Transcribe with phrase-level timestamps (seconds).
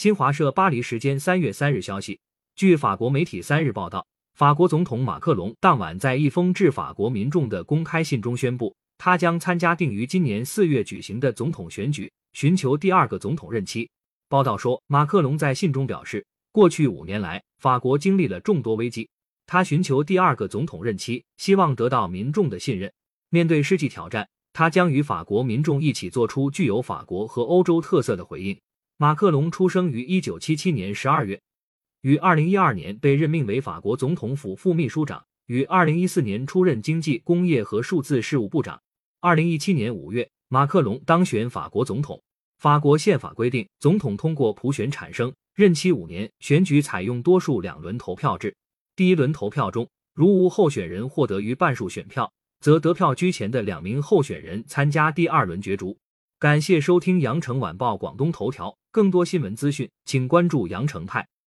[0.00, 2.18] 新华社巴黎时间三月三日消息，
[2.56, 13.90] 据法国媒体三日报道，法国总统马克龙当晚在一封致法国民众的公开信中宣布，他将参加定于今年四月举行的总统选举，寻求第二个总统任期。
[14.30, 19.06] 报道说，马克龙在信中表示，过去五年来，法国经历了众多危机，
[19.44, 22.90] 他寻求第二个总统任期，希望得到民众的信任。
[23.28, 24.26] 面对世纪挑战。
[24.52, 28.58] 他将与法国民众一起做出具有法国和欧洲特色的回应。
[29.02, 31.40] 马克龙出生于一九七七年十二月，
[32.02, 38.78] 于二零一二年被任命为法国总统府副秘书长，于二零一四年出任经济、工业和数字事务部长。
[39.20, 42.22] 二零一七年五月，马克龙当选法国总统。
[42.58, 48.54] 法国宪法规定，总统通过普选产生，任期五年，选举采用多数两轮投票制。
[48.94, 52.30] 第一轮投票中，如无候选人获得逾半数选票。
[52.60, 55.96] 则得票居前的两名候选人参加第二轮角逐。
[56.38, 61.28] 感谢收听羊城晚报广东头条，更多新闻资讯，请关注羊城派。